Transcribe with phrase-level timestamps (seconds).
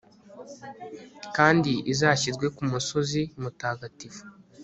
[1.35, 4.21] kandi izashyirwe ku musozi mutagatifu